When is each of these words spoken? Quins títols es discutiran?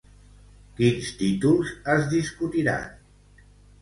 Quins 0.77 1.11
títols 1.21 1.73
es 1.97 2.07
discutiran? 2.15 2.89